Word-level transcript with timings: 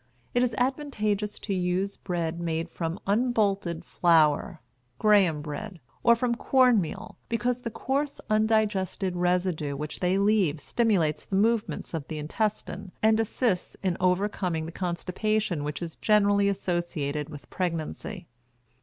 It 0.33 0.41
is 0.41 0.55
advantageous 0.57 1.37
to 1.41 1.53
use 1.53 1.95
bread 1.95 2.41
made 2.41 2.69
from 2.71 2.99
unbolted 3.05 3.85
flour 3.85 4.59
(Graham 4.97 5.43
bread) 5.43 5.79
or 6.01 6.15
from 6.15 6.33
corn 6.33 6.81
meal, 6.81 7.19
because 7.29 7.61
the 7.61 7.69
coarse 7.69 8.19
undigested 8.27 9.15
residue 9.15 9.75
which 9.75 9.99
they 9.99 10.17
leave 10.17 10.59
stimulates 10.59 11.25
the 11.25 11.35
movements 11.35 11.93
of 11.93 12.07
the 12.07 12.17
intestine 12.17 12.91
and 13.03 13.19
assists 13.19 13.75
in 13.83 13.95
overcoming 13.99 14.65
the 14.65 14.71
constipation 14.71 15.63
which 15.63 15.83
is 15.83 15.97
generally 15.97 16.49
associated 16.49 17.29
with 17.29 17.47
pregnancy. 17.51 18.25